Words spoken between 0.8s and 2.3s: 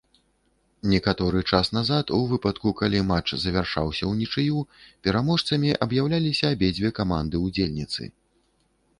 Некаторы час назад у